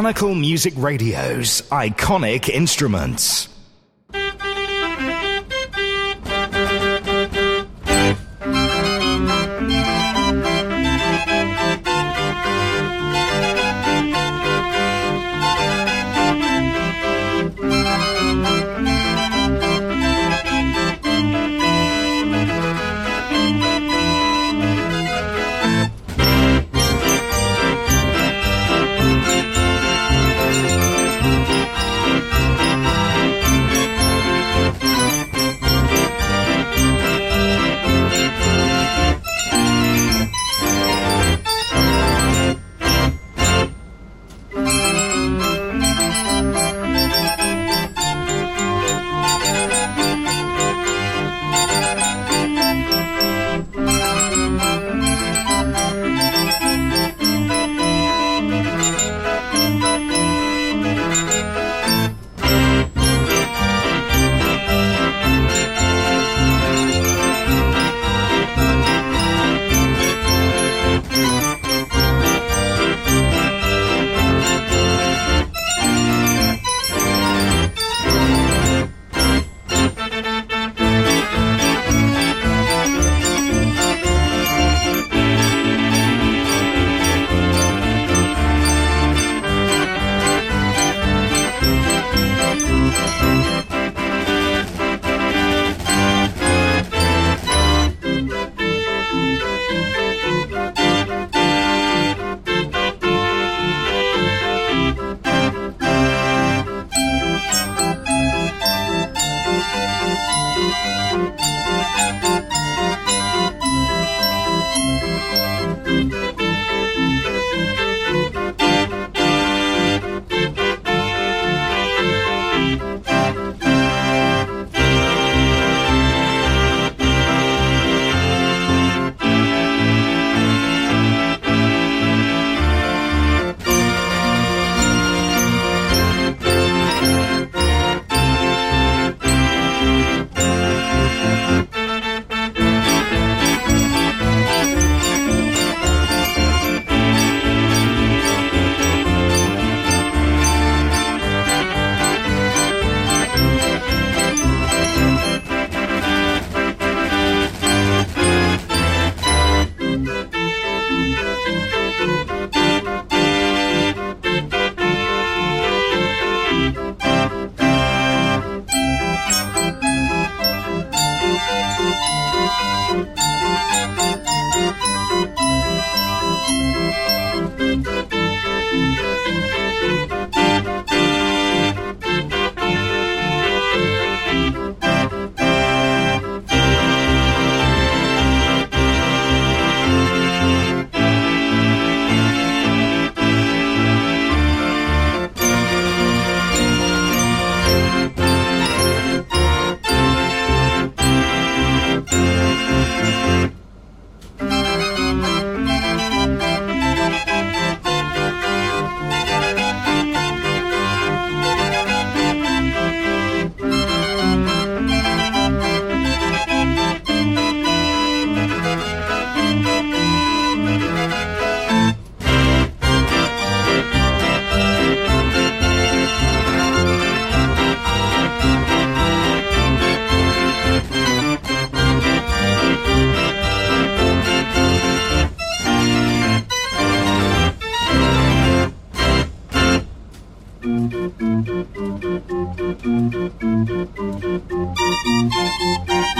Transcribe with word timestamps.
Mechanical 0.00 0.34
Music 0.34 0.72
Radio's 0.78 1.60
iconic 1.70 2.48
instruments. 2.48 3.48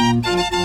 Thank 0.00 0.54
you. 0.54 0.59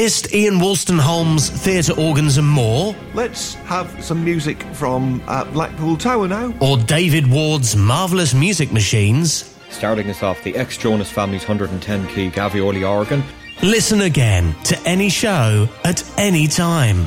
Missed 0.00 0.32
Ian 0.32 0.54
Wolstenholme's 0.54 1.50
theatre 1.50 1.92
organs 1.92 2.38
and 2.38 2.48
more? 2.48 2.96
Let's 3.12 3.52
have 3.68 4.02
some 4.02 4.24
music 4.24 4.62
from 4.72 5.22
uh, 5.26 5.44
Blackpool 5.44 5.98
Tower 5.98 6.26
now. 6.26 6.54
Or 6.58 6.78
David 6.78 7.30
Ward's 7.30 7.76
marvellous 7.76 8.32
music 8.32 8.72
machines? 8.72 9.54
Starting 9.68 10.08
us 10.08 10.22
off, 10.22 10.42
the 10.42 10.56
ex 10.56 10.78
Jonas 10.78 11.10
family's 11.10 11.42
110 11.42 12.06
key 12.06 12.30
Gavioli 12.30 12.88
organ. 12.88 13.22
Listen 13.62 14.00
again 14.00 14.54
to 14.64 14.80
any 14.86 15.10
show 15.10 15.68
at 15.84 16.02
any 16.18 16.46
time. 16.46 17.06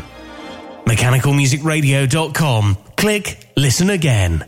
MechanicalMusicRadio.com. 0.86 2.78
Click 2.96 3.50
Listen 3.58 3.90
Again. 3.90 4.48